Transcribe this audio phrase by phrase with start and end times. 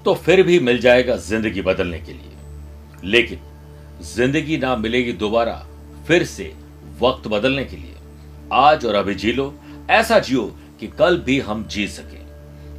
[0.00, 2.32] वक्त तो फिर भी मिल जाएगा ज़िंदगी बदलने के लिए।
[3.04, 3.38] लेकिन,
[4.02, 5.66] ज़िंदगी ना मिलेगी दोबारा,
[6.06, 6.54] फिर से
[7.00, 7.94] वक्त बदलने के लिए।
[8.52, 9.54] आज और अभी जी लो,
[9.90, 12.18] ऐसा जियो कि कल भी हम जी सके।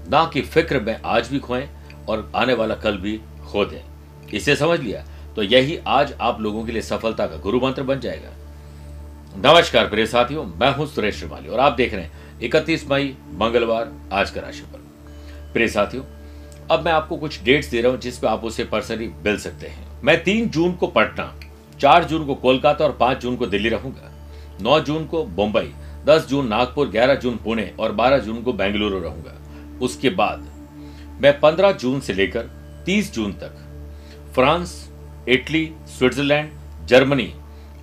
[0.10, 1.70] ना कि फ़िक्र में आज भी खोएँ
[2.10, 3.20] और आने वाला कल भी
[3.52, 3.82] खो दें।
[4.34, 5.06] इसे समझ लिया?
[5.36, 8.30] तो यही आज आप लोगों के लिए सफलता का गुरु मंत्र बन जाएगा।
[9.38, 13.94] नमस्कार प्रिय साथियों, मैं हूँ सुरेश श्रीमाली और आप देख रहे हैं इकतीस मई, मंगलवार,
[14.12, 14.80] आज का राशिफल।
[15.54, 16.04] प्रिय साथियों
[16.72, 19.88] अब मैं आपको कुछ डेट्स दे रहा हूँ जिसपे आप उसे पर्सनली मिल सकते हैं।
[20.04, 21.34] मैं तीन जून को पटना,
[21.80, 24.12] चार जून को कोलकाता और पाँच जून को दिल्ली रहूँगा।
[24.62, 25.72] नौ जून को मुंबई
[26.06, 30.48] दस जून नागपुर, ग्यारह जून पुणे और बारह जून को बेंगलुरु रहूँगा। उसके बाद
[31.22, 32.50] मैं पंद्रह जून से लेकर
[32.86, 34.90] तीस जून तक फ्रांस,
[35.30, 36.50] इटली, स्विट्जरलैंड,
[36.88, 37.34] जर्मनी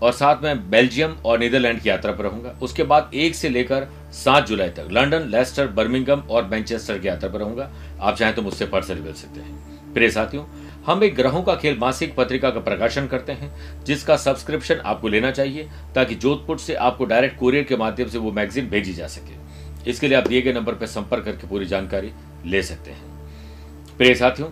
[0.03, 3.88] और साथ में बेल्जियम और नीदरलैंड की यात्रा पर रहूँगा। उसके बाद एक से लेकर
[4.14, 7.70] सात जुलाई तक लंदन लेस्टर बर्मिंगम और मैनचेस्टर की यात्रा पर रहूँगा।
[8.01, 10.45] आप चाहें तो मुझसे पर्सल मिल सकते हैं। प्रिय साथियों,
[10.87, 15.31] हम एक ग्रहों का खेल मासिक पत्रिका का प्रकाशन करते हैं, जिसका सब्सक्रिप्शन आपको लेना
[15.31, 19.91] चाहिए, ताकि जोधपुर से आपको डायरेक्ट कुरियर के माध्यम से वो मैगजीन भेजी जा सके।
[19.91, 22.12] इसके लिए आप दिए गए नंबर पर संपर्क करके पूरी जानकारी
[22.47, 24.48] ले सकते हैं। प्रिय साथियों,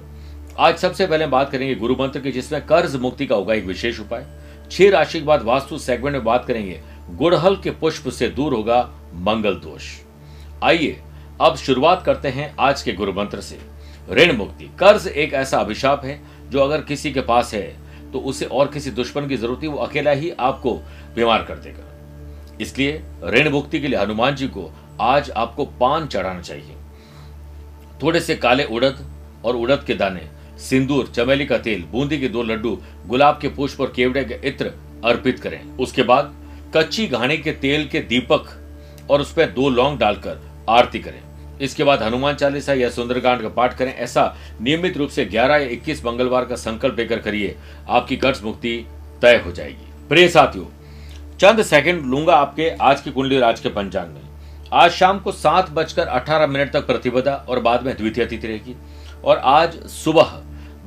[0.59, 4.01] आज सबसे पहले बात करेंगे गुरु मंत्र की, जिसमें कर्ज मुक्ति का होगा एक विशेष
[4.01, 4.27] उपाय।
[4.71, 8.83] छह राशि के बाद वास्तु सेगमेंट में बात करेंगे। गुड़हल के पुष्प से दूर होगा
[9.17, 9.85] मंगल दोष।
[10.63, 11.01] आइए,
[11.41, 13.59] अब शुरुआत करते हैं आज के गुरु मंत्र से।
[14.11, 17.77] ऋण मुक्ति। कर्ज एक ऐसा अभिशाप है जो अगर किसी के पास है
[18.13, 20.73] तो उसे और किसी दुश्मन की ज़रूरत है वो अकेला ही आपको
[21.15, 24.71] बीमार कर देगा। इसलिए ऋण मुक्ति के लिए हनुमान जी को
[25.01, 26.77] आज आपको पान चढ़ाना चाहिए।
[28.03, 29.05] थोड़े से काले उड़द
[29.45, 30.23] और उड़द के दाने,
[30.61, 34.73] सिंदूर, चमेली का तेल, बूंदी के दो लड्डू, गुलाब के पुष्प और केवड़े के इत्र
[35.05, 36.35] अर्पित करें। उसके बाद
[36.75, 38.49] कच्ची घाणी के तेल के दीपक
[39.11, 41.21] और उस पर दो लौंग डालकर आरती करें।
[41.61, 45.69] इसके बाद हनुमान चालीसा या सुंदरकांड का पाठ करें। ऐसा नियमित रूप से 11 या
[45.69, 47.57] 21 मंगलवार का संकल्प लेकर करिए,
[47.89, 48.87] आपकी कर्ज मुक्ति
[49.23, 50.65] तय हो जाएगी। प्रिय साथियों,
[51.39, 54.21] चंद सेकंड लूँगा आपके आज की कुंडली राज के पंचांग में।
[54.73, 58.77] आज शाम को सात बजकर अठारह मिनट तक प्रतिपदा और बाद में द्वितीय तिथि रहेगी।
[59.25, 60.33] और आज सुबह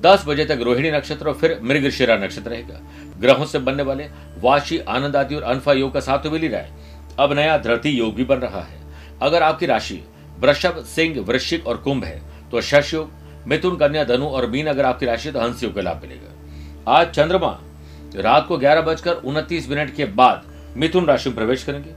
[0.02, 2.80] दस बजे तक रोहिणी नक्षत्र और फिर मृगशिरा नक्षत्र रहेगा।
[3.20, 4.04] ग्रहों से बनने वाले
[4.38, 6.78] वाशी, आनंद आदि और अनफा योग का साथ मिल ही रहा है।
[7.20, 8.78] अब नया धरती योग भी बन रहा है।
[9.22, 10.02] अगर आपकी राशि
[10.40, 12.22] वृषभ, सिंह, वृश्चिक और कुंभ है
[12.52, 13.12] तो शश योग,
[13.48, 17.08] मिथुन, कन्या, धनु और मीन अगर आपकी राशि तो हंस योग का लाभ मिलेगा। आज
[17.08, 17.60] चंद्रमा,
[18.16, 20.44] रात को ग्यारह बजकर उनतीस मिनट के बाद
[20.78, 21.90] मिथुन राशि में प्रवेश करेंगे।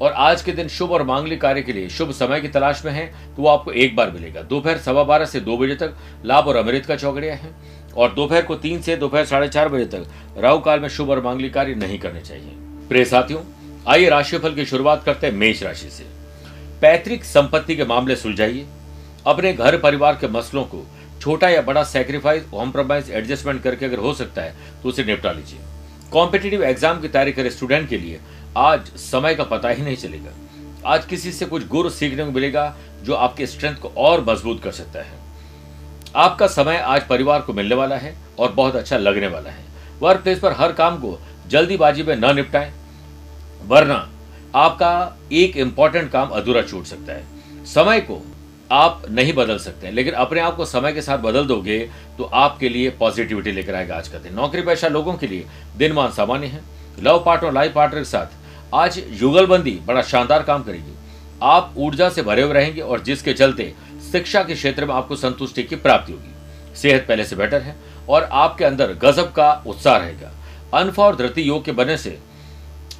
[0.00, 2.92] और आज के दिन शुभ और मांगलिक कार्य के लिए शुभ समय की तलाश में
[2.92, 3.06] है
[3.36, 5.94] तो वो आपको एक बार मिलेगा। दोपहर सवा बारह से दो बजे तक
[6.24, 7.54] लाभ और अमृत का चौकड़िया है
[7.96, 11.22] और दोपहर को तीन से दोपहर साढ़े चार बजे तक राहु काल में शुभ और
[11.24, 12.56] मांगलिक कार्य नहीं करने चाहिए।
[12.88, 13.40] प्रिय साथियों,
[13.88, 16.04] आइए राशिफल की शुरुआत करते हैं मेष राशि से।
[16.82, 18.66] पैतृक संपत्ति के मामले सुलझाइए।
[19.26, 20.84] अपने घर परिवार के मसलों को
[21.20, 25.58] छोटा या बड़ा सेक्रीफाइस कॉम्प्रोमाइज एडजस्टमेंट करके अगर हो सकता है तो उसे निपटा लीजिए।
[26.12, 28.18] कॉम्पिटेटिव एग्ज़ाम की तैयारी करे स्टूडेंट के लिए।
[28.56, 30.30] आज समय का पता ही नहीं चलेगा।
[30.86, 34.72] आज किसी से कुछ गुर सीखने को मिलेगा जो आपके स्ट्रेंथ को और मज़बूत कर
[34.72, 35.18] सकता है।
[36.16, 39.64] आपका समय आज परिवार को मिलने वाला है और बहुत अच्छा लगने वाला है।
[40.00, 42.72] वर्क प्लेस पर हर काम को जल्दीबाजी में न निपटाएँ,
[43.62, 44.08] वरना
[44.54, 48.20] आपका एक इंपॉर्टेंट काम अधूरा छूट सकता है। समय को
[48.72, 51.78] आप नहीं बदल सकते, लेकिन अपने आप को समय के साथ बदल दोगे
[52.18, 56.10] तो आपके लिए पॉजिटिविटी लेकर आएगा आज का दिन। नौकरी पेशा लोगों के लिए दिनमान
[56.12, 56.62] सामान्य है।
[57.00, 58.42] लव पार्टनर लाइफ पार्टनर के साथ
[58.74, 60.92] आज युगलबंदी बड़ा शानदार काम करेगी।
[61.42, 63.74] आप ऊर्जा से भरे हुए रहेंगे और जिसके चलते
[64.12, 67.76] शिक्षा के क्षेत्र में आपको संतुष्टि की प्राप्ति होगी। सेहत पहले से बेटर है
[68.08, 70.32] और आपके अंदर गजब का उत्साह रहेगा।
[70.74, 72.18] अनफा और धरती योग के बनने से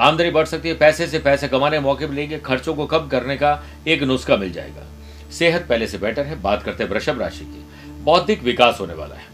[0.00, 3.62] आमदनी बढ़ सकती है, पैसे से पैसे कमाने मौके मिलेंगे, खर्चों को कम करने का
[3.88, 4.86] एक नुस्खा मिल जाएगा।
[5.30, 7.64] सेहत पहले से बेटर है, बात करते हैं वृषभ राशि की।
[8.04, 9.26] बौद्धिक विकास होने वाला है।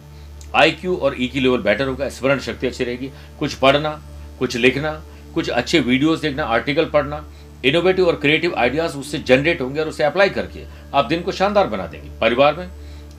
[0.55, 4.01] आईक्यू और ई लेवल बेटर होगा, स्मरण शक्ति अच्छी रहेगी। कुछ पढ़ना,
[4.39, 5.03] कुछ लिखना
[5.34, 7.24] कुछ अच्छे वीडियोस देखना आर्टिकल पढ़ना
[7.65, 11.66] इनोवेटिव और क्रिएटिव आइडियाज़ उससे जनरेट होंगे और उसे अप्लाई करके आप दिन को शानदार
[11.66, 12.68] बना देंगे। परिवार में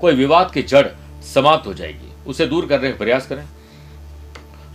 [0.02, 0.86] कोई विवाद की जड़
[1.24, 3.44] समाप्त हो जाएगी। उसे दूर करने का प्रयास करें।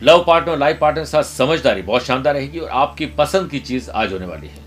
[0.02, 3.90] लव पार्टनर लाइफ पार्टनर के साथ समझदारी बहुत शानदार रहेगी और आपकी पसंद की चीज़
[3.90, 4.64] आज होने वाली है।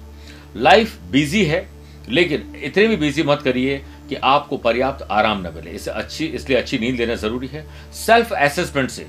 [0.56, 1.68] लाइफ बिज़ी है,
[2.10, 3.78] लेकिन इतने भी बिज़ी मत करिए
[4.10, 7.66] कि आपको पर्याप्त आराम न मिले। इसे अच्छी, इसलिए अच्छी नींद लेना ज़रूरी है।
[7.96, 9.08] सेल्फ असेसमेंट से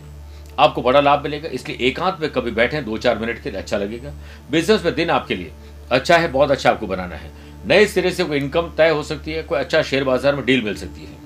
[0.60, 3.76] आपको बड़ा लाभ मिलेगा, इसलिए एकांत में कभी बैठे दो चार मिनट के लिए अच्छा
[3.76, 4.12] लगेगा।
[4.50, 5.52] बिज़नेस में दिन आपके लिए
[5.90, 7.30] अच्छा है, बहुत अच्छा आपको बनाना है।
[7.66, 10.62] नए सिरे से कोई इनकम तय हो सकती है, कोई अच्छा शेयर बाज़ार में डील
[10.64, 11.18] मिल सकती है।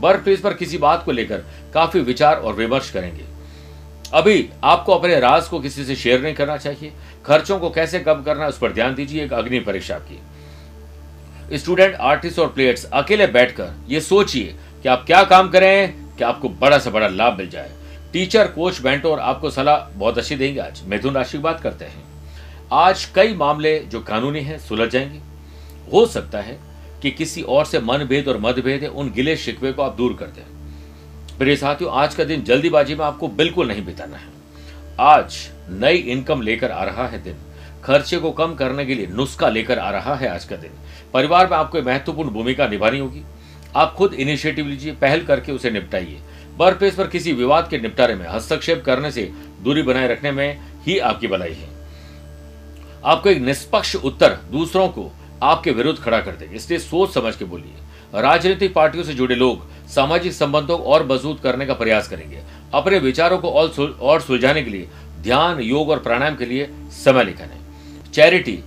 [0.00, 1.44] वर्क प्लेस पर किसी बात को लेकर
[1.74, 3.24] काफ़ी विचार और विमर्श करेंगे।
[4.14, 6.92] अभी आपको अपने राज को किसी से शेयर नहीं करना चाहिए।
[7.24, 12.38] खर्चों को कैसे कम करना उस पर ध्यान दीजिए, एक अग्नि परीक्षा की। स्टूडेंट आर्टिस्ट
[12.38, 16.90] और प्लेयर्स अकेले बैठकर ये सोचिए कि आप क्या काम करें, कि आपको बड़ा से
[16.90, 17.70] बड़ा लाभ मिल जाए।
[18.12, 22.04] टीचर, कोच, मेंटोर आपको सलाह बहुत अच्छी देंगे आज। मिथुन राशि की बात करते हैं।
[22.72, 25.18] आज कई मामले जो कानूनी हैं, सुलझ जाएँगे।
[25.92, 26.60] हो सकता है
[27.02, 30.26] कि किसी और से मनभेद और मतभेद है, उन गिले शिकवे को आप दूर कर
[30.26, 30.42] दें।
[31.38, 34.28] प्रिय साथियों, आज का दिन जल्दीबाजी में आपको बिल्कुल नहीं बिताना है।
[35.00, 37.34] आज नई इनकम लेकर आ रहा है दिन।
[37.84, 40.70] खर्चे को कम करने के लिए नुस्खा लेकर आ रहा है आज का दिन।
[41.14, 43.22] परिवार में आपको महत्वपूर्ण भूमिका निभानी होगी।
[43.76, 46.20] आप खुद इनिशिएटिव लीजिए, पहल करके उसे निपटाइए।
[46.56, 49.22] बर्फेस पर किसी विवाद के निपटारे में हस्तक्षेप करने से
[49.62, 51.68] दूरी बनाए रखने में ही आपकी भलाई है।
[53.04, 55.10] आपको एक निष्पक्ष उत्तर दूसरों को
[55.42, 59.68] आपके विरुद्ध खड़ा कर देंगे। इसलिए सोच समझ के बोलिए। राजनीतिक पार्टियों से जुड़े लोग
[59.88, 62.42] सामाजिक संबंधों को और मज़बूत करने का प्रयास करेंगे।
[62.74, 64.88] अपने विचारों को और सुलझाने के लिए
[65.20, 67.58] ध्यान, योग और प्राणायाम के लिए समय है
[68.12, 68.58] चैरिटी,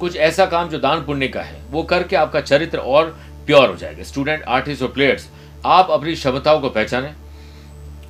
[0.00, 3.04] कुछ ऐसा काम जो दान पुण्य का है, वो करके आपका चरित्र और
[3.46, 5.28] प्योर हो जाएगा। स्टूडेंट, आर्टिस्ट और प्लेयर्स,
[5.66, 7.12] आप अपनी क्षमताओं को पहचाने।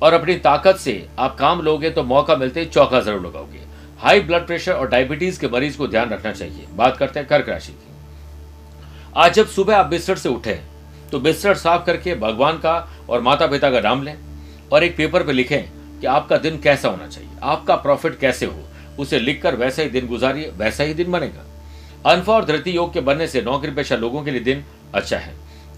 [0.01, 3.59] और अपनी ताकत से आप काम लोगे तो मौका मिलते चौका ज़रूर लगाओगे।
[3.99, 7.49] हाई ब्लड प्रेशर और डायबिटीज़ के मरीज़ को ध्यान रखना चाहिए। बात करते हैं कर्क
[7.49, 7.95] राशि की।
[9.15, 10.59] आज जब सुबह आप बिस्तर से उठे
[11.11, 12.75] तो बिस्तर साफ़ करके भगवान का
[13.09, 14.15] और माता पिता का नाम लें
[14.71, 15.63] और एक पेपर पे लिखें
[15.99, 18.63] कि आपका दिन कैसा होना चाहिए। आपका प्रॉफिट कैसे हो?
[18.99, 21.45] उसे लिखकर वैसा ही दिन गुजारिए, वैसा ही दिन बनेगा।
[22.05, 24.63] अनफा और धृति योग के बनने से नौकरी पेशा लोगों के लिए दिन
[24.93, 25.33] अच्छा है।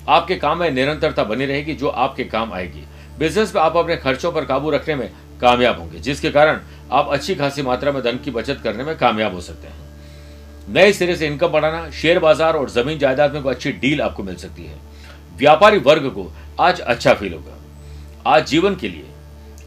[0.10, 2.84] आपके काम में निरंतरता बनी रहेगी, जो आपके काम आएगी।
[3.20, 5.10] बिज़नेस में आप अपने खर्चों पर काबू रखने में
[5.42, 6.60] कामयाब होंगे, जिसके कारण
[6.92, 9.88] आप अच्छी खासी मात्रा में धन की बचत करने में कामयाब हो सकते हैं।
[10.70, 14.24] नए सिरे से इनकम बढ़ाना शेयर बाज़ार और ज़मीन जायदाद में कोई अच्छी डील आपको
[14.24, 14.78] मिल सकती है।
[15.38, 17.58] व्यापारी वर्ग को आज अच्छा फील होगा।
[18.28, 19.06] आज जीवन के लिए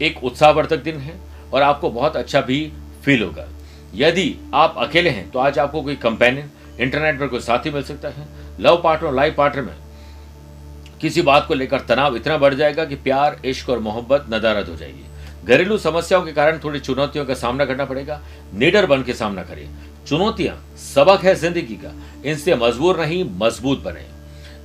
[0.01, 1.19] एक उत्साहवर्धक दिन है
[1.53, 2.71] और आपको बहुत अच्छा भी
[3.05, 3.47] फील होगा।
[3.95, 8.09] यदि आप अकेले हैं तो आज आपको कोई कंपेनियन इंटरनेट पर कोई साथी मिल सकता
[8.09, 8.27] है।
[8.59, 9.75] लव पार्टनर लाइफ पार्टनर में
[11.03, 14.75] किसी बात को लेकर तनाव इतना बढ़ जाएगा कि प्यार, इश्क और मोहब्बत नदारद हो
[14.75, 15.03] जाएगी।
[15.45, 18.19] घरेलू समस्याओं के कारण थोड़ी चुनौतियों का सामना करना पड़ेगा।
[18.53, 19.67] निडर बन के सामना करिए।
[20.07, 21.91] चुनौतियाँ सबक है ज़िंदगी का।
[22.25, 24.05] इनसे मजबूर नहीं मज़बूत बने।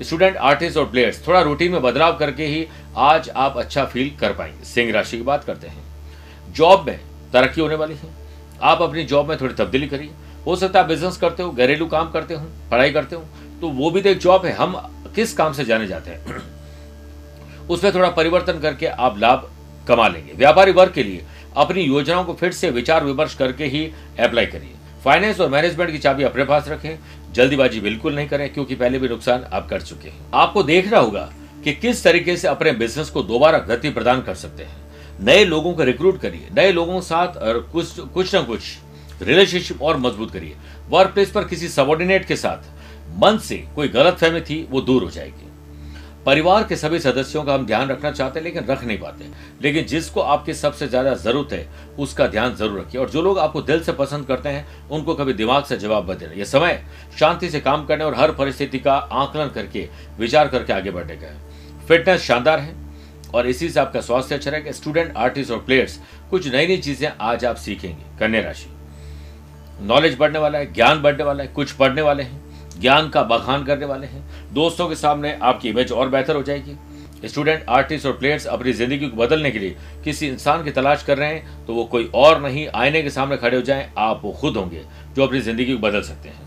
[0.00, 2.66] स्टूडेंट, आर्टिस्ट और प्लेयर्स, थोड़ा रूटीन में बदलाव करके ही
[2.98, 6.98] आज आप अच्छा फील कर पाएँगे। सिंह राशि की बात करते हैं। जॉब में
[7.32, 8.10] तरक्की होने वाली है।
[8.62, 10.10] आप अपनी जॉब में थोड़ी तब्दीली करिए।
[10.46, 13.24] हो सकता है बिज़नेस करते हो, घरेलू काम करते हो, पढ़ाई करते हो
[13.60, 14.74] तो वो भी तो एक जॉब है। हम
[15.18, 16.40] किस काम से जाने जाते हैं?
[17.68, 19.50] उसमें थोड़ा परिवर्तन करके आप लाभ
[19.88, 21.24] कमा लेंगे। व्यापारी वर्ग के लिए
[21.56, 23.84] अपनी योजनाओं को फिर से विचार विमर्श करके ही
[24.20, 24.74] अप्लाई करिए।
[25.04, 26.98] फाइनेंस और मैनेजमेंट की चाबी अपने पास रखें।
[27.32, 31.28] जल्दीबाजी बिल्कुल नहीं करें, क्योंकि पहले भी नुकसान आप कर चुके हैं। आपको देखना होगा
[31.64, 34.76] कि किस तरीके से अपने बिज़नेस को दोबारा गति प्रदान कर सकते हैं।
[35.20, 37.32] नए लोगों को रिक्रूट करिए। नए लोगों के साथ
[37.72, 38.60] कुछ कुछ ना कुछ
[39.22, 40.56] रिलेशनशिप और मज़बूत करिए।
[40.90, 42.77] वर्क प्लेस पर किसी सबॉर्डिनेट के साथ
[43.18, 45.46] मन से कोई गलत फहमी थी, वो दूर हो जाएगी।
[46.26, 49.24] परिवार के सभी सदस्यों का हम ध्यान रखना चाहते हैं, लेकिन रख नहीं पाते।
[49.62, 51.68] लेकिन जिसको आपकी सबसे ज़्यादा ज़रूरत है,
[51.98, 55.32] उसका ध्यान ज़रूर रखिए। और जो लोग आपको दिल से पसंद करते हैं, उनको कभी
[55.32, 56.82] दिमाग से जवाब मत देना। यह समय
[57.18, 59.88] शांति से काम करने और हर परिस्थिति का आकलन करके,
[60.18, 62.74] विचार करके आगे बढ़ने का है। फिटनेस शानदार है,
[63.34, 65.98] और इसी से आपका स्वास्थ्य अच्छा रहेगा। स्टूडेंट आर्टिस्ट और प्लेयर्स
[66.30, 68.70] कुछ नई नई चीज़ें आज आप सीखेंगे। कन्या राशि।
[69.82, 72.47] नॉलेज बढ़ने वाला है, ज्ञान बढ़ने वाला है, कुछ पढ़ने वाले हैं।
[72.80, 76.76] ज्ञान का बखान करने वाले हैं। दोस्तों के सामने आपकी इमेज और बेहतर हो जाएगी।
[77.24, 81.18] स्टूडेंट आर्टिस्ट और प्लेयर्स अपनी ज़िंदगी को बदलने के लिए किसी इंसान की तलाश कर
[81.18, 84.32] रहे हैं तो वो कोई और नहीं, आईने के सामने खड़े हो जाएँ, आप वो
[84.32, 84.84] खुद होंगे
[85.16, 86.46] जो अपनी ज़िंदगी को बदल सकते हैं।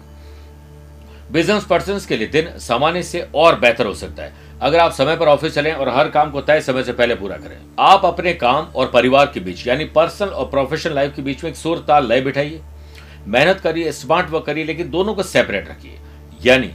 [1.31, 5.15] बिज़नेस पर्सन के लिए दिन सामान्य से और बेहतर हो सकता है। अगर आप समय
[5.17, 8.33] पर ऑफ़िस चलें और हर काम को तय समय से पहले पूरा करें, आप अपने
[8.33, 11.83] काम और परिवार के बीच, यानी पर्सनल और प्रोफेशनल लाइफ के बीच में एक सुर
[11.87, 12.61] ताल लय बिठाइए।
[13.27, 15.97] मेहनत करिए स्मार्ट वर्क करिए, लेकिन दोनों को सेपरेट रखिए।
[16.45, 16.71] यानी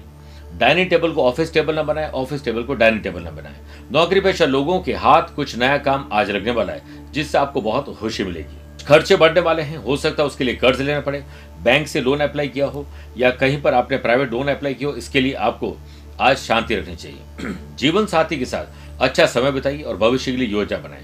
[0.58, 3.56] डाइनिंग टेबल को ऑफ़िस टेबल न बनाए, ऑफ़िस टेबल को डाइनिंग टेबल न बनाए।
[3.92, 7.96] नौकरी पेशा लोगों के हाथ कुछ नया काम आज लगने वाला है, जिससे आपको बहुत
[7.98, 11.24] खुशी मिलेगी। खर्चे बढ़ने वाले हैं, हो सकता है उसके लिए कर्ज लेना पड़े,
[11.62, 14.96] बैंक से लोन अप्लाई किया हो, या कहीं पर आपने प्राइवेट लोन अप्लाई किया हो,
[14.96, 15.76] इसके लिए आपको
[16.20, 20.48] आज शांति रखनी चाहिए। जीवन साथी के साथ अच्छा समय बिताइए और भविष्य के लिए
[20.48, 21.02] योजना बनाए।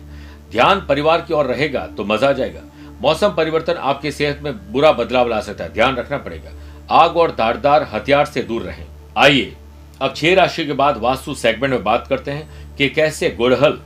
[0.50, 2.60] ध्यान परिवार की ओर रहेगा तो मज़ा आ जाएगा।
[3.00, 6.50] मौसम परिवर्तन आपकी सेहत में बुरा बदलाव ला सकता है, ध्यान रखना पड़ेगा।
[6.92, 8.84] आग और धारदार हथियार से दूर रहें।
[9.16, 9.54] आइए,
[10.02, 13.80] अब छह राशि के बाद वास्तु सेगमेंट में बात करते हैं कि कैसे गुड़हल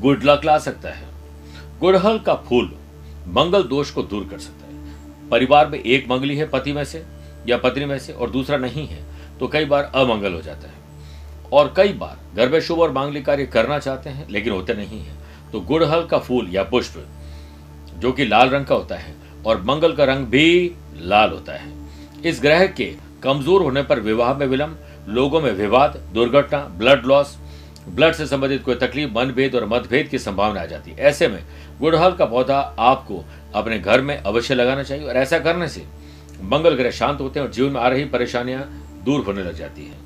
[0.00, 1.06] गुड लक ला सकता है।
[1.80, 2.74] गुड़हल का फूल
[3.28, 7.04] मंगल दोष को दूर कर सकता है। परिवार में एक मंगली है पति में से,
[7.48, 9.04] या पत्नी में से, और दूसरा नहीं है
[9.40, 10.80] तो कई बार अमंगल हो जाता है।
[11.52, 15.00] और कई बार घर में शुभ और मांगलिक कार्य करना चाहते हैं, लेकिन होते नहीं
[15.00, 15.14] है।
[15.52, 17.06] तो गुड़हल का फूल या पुष्प,
[17.96, 19.14] जो कि लाल रंग का होता है,
[19.46, 21.81] और मंगल का रंग भी लाल होता है।
[22.24, 27.36] इस ग्रह के कमज़ोर होने पर विवाह में विलंब, लोगों में विवाद, दुर्घटना ब्लड लॉस
[27.88, 31.42] ब्लड से संबंधित कोई तकलीफ़, मनभेद और मतभेद की संभावना आ जाती है। ऐसे में
[31.80, 33.24] गुड़हल का पौधा आपको
[33.54, 35.84] अपने घर में अवश्य लगाना चाहिए और ऐसा करने से
[36.42, 38.62] मंगल ग्रह शांत होते हैं और जीवन में आ रही परेशानियाँ
[39.04, 40.00] दूर होने लग जाती है।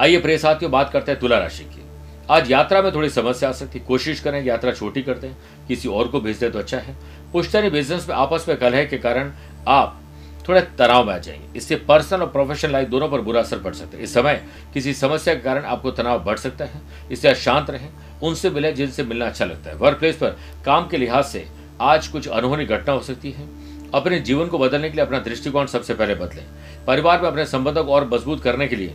[0.00, 1.82] आइए प्रिय साथियों, बात करते हैं तुला राशि की।
[2.30, 5.34] आज यात्रा में थोड़ी समस्या आ सकती है। कोशिश करें यात्रा छोटी कर दें,
[5.68, 6.96] किसी और को भेज दें तो अच्छा है।
[7.32, 9.32] पुश्तनी बिज़नेस में आपस में कलह के कारण
[9.68, 10.00] आप
[10.48, 13.72] थोड़े तनाव में आ जाएँगे। इससे पर्सनल और प्रोफेशनल लाइफ दोनों पर बुरा असर पड़
[13.74, 14.42] सकता है। इस समय
[14.74, 17.88] किसी समस्या के कारण आपको तनाव बढ़ सकता है, इससे शांत रहें,
[18.22, 21.46] उनसे मिले जिनसे मिलना अच्छा लगता है। वर्क प्लेस पर काम के लिहाज से
[21.80, 23.48] आज कुछ अनहोनी घटना हो सकती है।
[23.94, 26.44] अपने जीवन को बदलने के लिए अपना दृष्टिकोण सबसे पहले बदलें।
[26.86, 28.94] परिवार में अपने संबंधों को और मज़बूत करने के लिए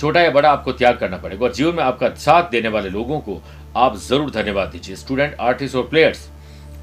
[0.00, 3.18] छोटा या बड़ा आपको त्याग करना पड़ेगा और जीवन में आपका साथ देने वाले लोगों
[3.20, 3.40] को
[3.76, 6.28] आप ज़रूर धन्यवाद दीजिए। स्टूडेंट आर्टिस्ट और प्लेयर्स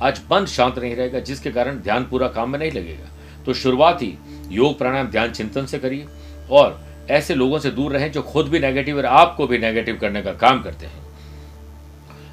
[0.01, 3.09] आज मन शांत नहीं रहेगा, जिसके कारण ध्यान पूरा काम में नहीं लगेगा।
[3.45, 4.13] तो शुरुआत ही
[4.49, 6.05] योग प्राणायाम, ध्यान चिंतन से करिए।
[6.51, 10.21] और ऐसे लोगों से दूर रहें जो खुद भी नेगेटिव और आपको भी नेगेटिव करने
[10.21, 10.99] का काम करते हैं।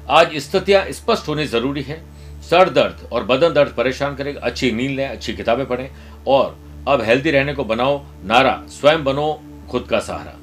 [0.09, 2.01] आज स्थितियाँ स्पष्ट होनी ज़रूरी है।
[2.49, 5.89] सर दर्द और बदन दर्द परेशान करेगा। अच्छी नींद लें, अच्छी किताबें पढ़ें
[6.27, 10.35] और अब हेल्दी रहने को बनाओ। नारा, स्वयं बनो खुद का सहारा।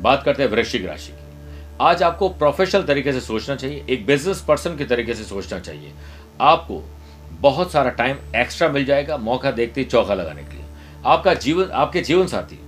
[0.00, 1.18] बात करते हैं वृश्चिक राशि की।
[1.80, 5.92] आज आपको प्रोफेशनल तरीके से सोचना चाहिए। एक बिज़नेस पर्सन के तरीके से सोचना चाहिए।
[6.40, 6.82] आपको
[7.42, 10.64] बहुत सारा टाइम एक्स्ट्रा मिल जाएगा मौका देखते ही चौका लगाने के लिए।
[11.04, 12.58] आपका जीवन, आपके जीवन साथी,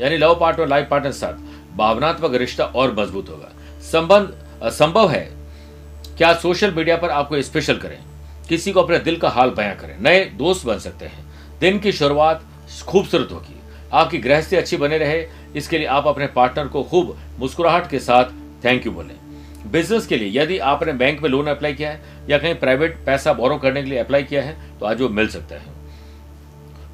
[0.00, 1.32] यानी लव पार्टनर लाइफ पार्टनर साथ,
[1.76, 3.50] भावनात्मक रिश्ता और मज़बूत होगा।
[3.82, 5.30] संबंध संभव है,
[6.18, 7.98] क्या सोशल मीडिया पर आपको स्पेशल करें?
[8.48, 11.24] किसी को अपने दिल का हाल बयां करें। नए दोस्त बन सकते हैं।
[11.60, 12.42] दिन की शुरुआत
[12.86, 13.56] खूबसूरत होगी।
[13.92, 18.24] आपकी गृहस्थी अच्छी बने रहे। इसके लिए आप अपने पार्टनर को खूब मुस्कुराहट के साथ
[18.64, 19.14] थैंक यू बोलें।
[19.64, 22.00] बिज़नेस के लिए, यदि आपने बैंक में लोन अप्लाई किया है,
[22.30, 25.28] या कहीं प्राइवेट पैसा बोरो करने के लिए अप्लाई किया है तो आज वो मिल
[25.28, 25.80] सकता है।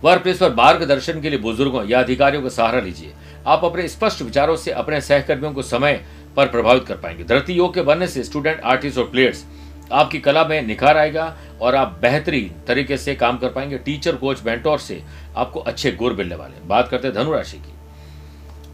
[0.05, 3.13] वर्क प्लेस पर मार्गदर्शन के लिए बुज़ुर्गों या अधिकारियों का सहारा लीजिए।
[3.47, 6.01] आप अपने स्पष्ट विचारों से अपने सहकर्मियों को समय
[6.37, 9.45] पर प्रभावित कर पाएँगे। धरती योग के बनने से स्टूडेंट आर्टिस्ट और प्लेयर्स
[9.93, 14.43] आपकी कला में निखार आएगा और आप बेहतरीन तरीके से काम कर पाएँगे। टीचर कोच
[14.47, 15.03] मेंटोर से
[15.37, 17.77] आपको अच्छे गुर मिलने वाले बात करते हैं धनुराशि की।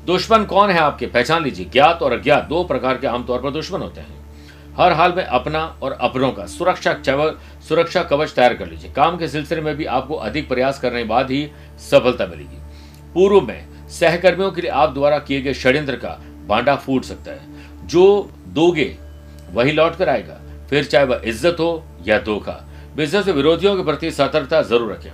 [0.06, 1.06] दुश्मन कौन है आपके?
[1.06, 4.22] पहचान लीजिए। ज्ञात और अज्ञात दो प्रकार के आमतौर पर दुश्मन होते हैं।
[4.76, 6.94] हर हाल में अपना और अपनों का सुरक्षा
[7.68, 11.08] सुरक्षा कवच तैयार कर लीजिए। काम के सिलसिले में भी आपको अधिक प्रयास करने के
[11.08, 11.48] बाद ही
[11.80, 12.58] सफलता मिलेगी।
[13.14, 17.86] पूर्व में सहकर्मियों के लिए आप द्वारा किए गए षड्यंत्र का बांडा फूट सकता है।
[17.86, 18.96] जो दोगे,
[19.52, 22.60] वही लौट कर आएगा। फिर चाहे वह इज़्ज़त हो या धोखा।
[22.96, 25.10] बिज़नेस विरोधियों के प्रति सतर्कता ज़रूर रखें।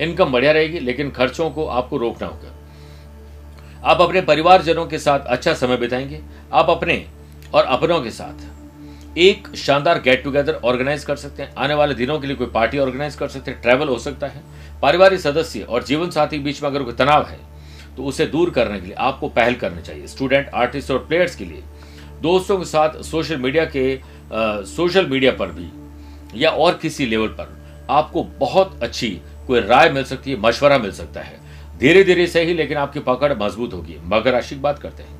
[0.00, 2.51] इनकम बढ़िया रहेगी, लेकिन खर्चों को आपको रोकना होगा।
[3.84, 6.20] आप अपने परिवारजनों के साथ अच्छा समय बिताएँगे
[6.52, 7.04] आप अपने
[7.54, 12.18] और अपनों के साथ एक शानदार गेट टुगेदर ऑर्गेनाइज कर सकते हैं। आने वाले दिनों
[12.20, 14.42] के लिए कोई पार्टी ऑर्गेनाइज कर सकते हैं। ट्रैवल हो सकता है।
[14.82, 17.38] पारिवारिक सदस्य और जीवन साथी के बीच में अगर कोई तनाव है
[17.96, 21.44] तो उसे दूर करने के लिए आपको पहल करनी चाहिए। स्टूडेंट आर्टिस्ट और प्लेयर्स के
[21.44, 21.62] लिए।
[22.22, 27.28] दोस्तों के साथ सोशल मीडिया के आ, सोशल मीडिया पर भी या और किसी लेवल
[27.30, 27.56] पर
[27.90, 29.10] आपको बहुत अच्छी
[29.46, 31.40] कोई राय मिल सकती है मशवरा मिल सकता है।
[31.82, 35.18] धीरे धीरे से ही लेकिन आपकी पकड़ मज़बूत होगी। मगर राशि की बात करते हैं।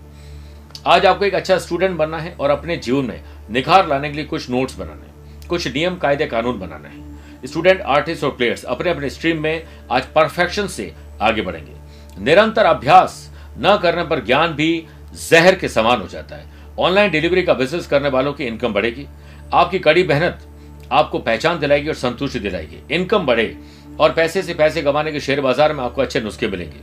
[0.87, 4.25] आज आपको एक अच्छा स्टूडेंट बनना है और अपने जीवन में निखार लाने के लिए
[4.25, 8.91] कुछ नोट्स बनाने हैं, कुछ नियम, कायदे, कानून बनाना है। स्टूडेंट, आर्टिस्ट और प्लेयर्स अपने
[8.91, 10.93] अपने स्ट्रीम में आज परफेक्शन से
[11.23, 14.87] आगे बढ़ेंगे। निरंतर अभ्यास न करने पर ज्ञान भी
[15.29, 16.47] जहर के समान हो जाता है।
[16.79, 19.07] ऑनलाइन डिलीवरी का बिज़नेस करने वालों की इनकम बढ़ेगी।
[19.53, 20.49] आपकी कड़ी मेहनत
[20.93, 23.57] आपको पहचान दिलाएगी और संतुष्टि दिलाएगी। इनकम बढ़े
[24.01, 26.81] और पैसे से पैसे कमाने के शेयर बाज़ार में आपको अच्छे नुस्खे मिलेंगे।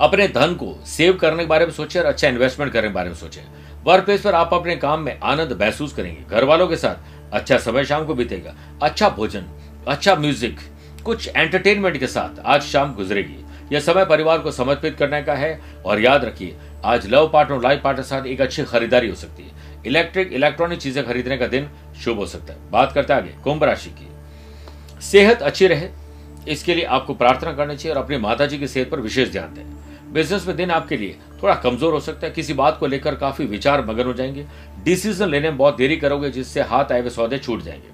[0.00, 3.08] अपने धन को सेव करने के बारे में सोचें और अच्छा इन्वेस्टमेंट करने के बारे
[3.08, 3.42] में सोचें।
[3.84, 7.58] वर्क प्लेस पर आप अपने काम में आनंद महसूस करेंगे। घर वालों के साथ अच्छा
[7.58, 9.44] समय शाम को बीतेगा। अच्छा भोजन
[9.88, 10.58] अच्छा म्यूज़िक
[11.04, 15.60] कुछ एंटरटेनमेंट के साथ आज शाम गुजरेगी। यह समय परिवार को समर्पित करने का है
[15.86, 19.42] और याद रखिए, आज लव पार्टनर और लाइफ पार्टनर साथ एक अच्छी खरीदारी हो सकती
[19.42, 21.70] है। इलेक्ट्रिक इलेक्ट्रॉनिक चीज़ें खरीदने का दिन
[22.04, 24.09] शुभ हो सकता है। बात करते आगे। कुंभ राशि की।
[25.02, 25.88] सेहत अच्छी रहे,
[26.48, 29.54] इसके लिए आपको प्रार्थना करनी चाहिए और अपनी माता जी की सेहत पर विशेष ध्यान
[29.54, 33.14] दें। बिज़नेस में दिन आपके लिए थोड़ा कमज़ोर हो सकता है, किसी बात को लेकर
[33.14, 34.46] काफ़ी विचार मगन हो जाएँगे।
[34.84, 37.88] डिसीज़न लेने में बहुत देरी करोगे, जिससे हाथ आए हुए सौदे छूट जाएँगे।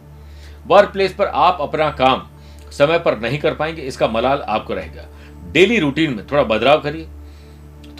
[0.66, 2.26] वर्क प्लेस पर आप अपना काम
[2.70, 5.06] समय पर नहीं कर पाएँगे, इसका मलाल आपको रहेगा।
[5.52, 7.06] डेली रूटीन में थोड़ा बदलाव करिए।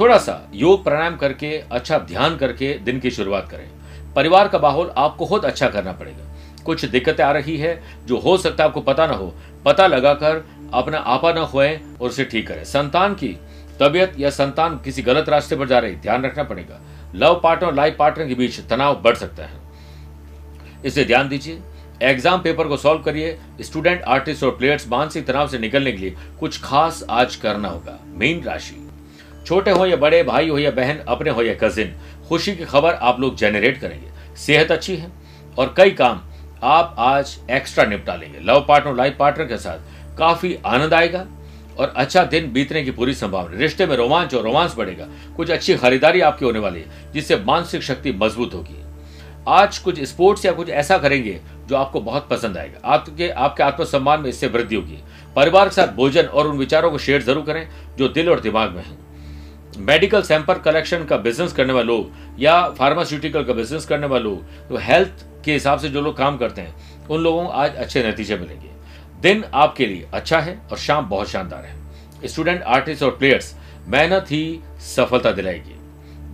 [0.00, 3.68] थोड़ा सा योग प्राणायाम करके अच्छा ध्यान करके दिन की शुरुआत करें।
[4.14, 6.24] परिवार का माहौल आपको खुद अच्छा करना पड़ेगा।
[6.66, 9.32] कुछ दिक्कतें आ रही है, जो हो सकता है आपको पता ना हो।
[9.64, 10.44] पता लगाकर
[10.74, 13.36] अपना आपा न खोए और उसे ठीक करें। संतान की
[13.80, 16.80] तबियत या संतान किसी गलत रास्ते पर जा रही, ध्यान रखना पड़ेगा।
[17.14, 19.64] लव पार्टनर लाइफ पार्टनर के बीच तनाव बढ़ सकता है।
[20.84, 21.60] इसे ध्यान दीजिए।
[22.02, 26.16] एग्ज़ाम पेपर को सॉल्व करिए। स्टूडेंट, आर्टिस्ट और प्लेयर्स मानसिक तनाव से निकलने के लिए
[26.40, 28.82] कुछ खास आज करना होगा। मीन राशि।
[29.46, 31.94] छोटे हो या बड़े, भाई हो या बहन, अपने हो या कजिन,
[32.28, 35.10] खुशी की खबर आप लोग जनरेट करेंगे। सेहत अच्छी है
[35.58, 36.20] और कई काम
[36.64, 41.26] आप आज एक्स्ट्रा निपटा लेंगे। लव पार्टनर लाइफ पार्टनर के साथ काफ़ी आनंद आएगा
[41.78, 45.76] और अच्छा दिन बीतने की पूरी संभावना। रिश्ते में रोमांच और रोमांस बढ़ेगा। कुछ अच्छी
[45.76, 48.82] खरीदारी आपकी होने वाली है, जिससे मानसिक शक्ति मज़बूत होगी।
[49.48, 54.20] आज कुछ स्पोर्ट्स या कुछ ऐसा करेंगे जो आपको बहुत पसंद आएगा। आपके आपके आत्मसम्मान
[54.20, 54.98] में इससे वृद्धि होगी।
[55.36, 58.70] परिवार के साथ भोजन और उन विचारों को शेयर ज़रूर करें, जो दिल और दिमाग
[58.70, 59.04] में है।
[59.78, 64.68] मेडिकल सैंपल कलेक्शन का बिज़नेस करने वाले लोग या फार्मास्यूटिकल का बिज़नेस करने वाले लोग
[64.68, 66.74] तो हेल्थ के हिसाब से जो लोग काम करते हैं,
[67.06, 68.70] उन लोगों को आज अच्छे नतीजे मिलेंगे।
[69.20, 73.54] दिन आपके लिए अच्छा है और शाम बहुत शानदार है। स्टूडेंट, आर्टिस्ट और प्लेयर्स,
[73.88, 75.74] मेहनत ही सफलता दिलाएगी।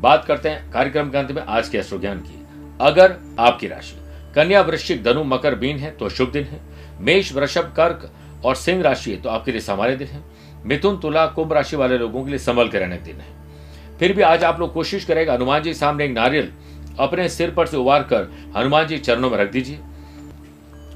[0.00, 2.38] बात करते हैं कार्यक्रम के अंत में आज के एस्ट्रो ज्ञान की।
[2.80, 3.96] अगर आपकी राशि,
[4.34, 6.60] कन्या वृश्चिक धनु मकर बीन है तो शुभ दिन है।
[7.00, 8.10] मेष वृषभ कर्क
[8.44, 10.22] और सिंह राशि है तो आपके लिए सामान्य दिन है।
[10.64, 13.40] मिथुन, तुला, कुंभ राशि वाले लोगों के लिए संभल के रहने दिन है।
[13.98, 16.52] फिर भी आज आप लोग कोशिश करेगा हनुमान जी सामने एक नारियल
[16.98, 19.78] अपने सिर पर से उबार कर हनुमान जी चरणों में रख दीजिए।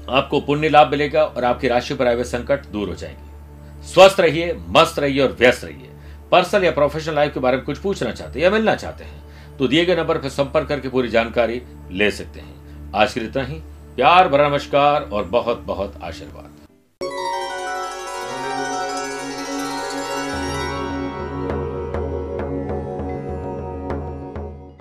[0.09, 4.19] आपको पुण्य लाभ मिलेगा और आपकी राशि पर आए हुए संकट दूर हो जाएँगे। स्वस्थ
[4.19, 5.89] रहिए, मस्त रहिए और व्यस्त रहिए।
[6.31, 9.57] पर्सनल या प्रोफेशनल लाइफ के बारे में कुछ पूछना चाहते हैं या मिलना चाहते हैं
[9.57, 11.61] तो दिए गए नंबर पर संपर्क करके पूरी जानकारी
[11.91, 13.55] ले सकते हैं। आज के लिए इतना ही।
[13.95, 16.56] प्यार भरा नमस्कार और बहुत बहुत आशीर्वाद।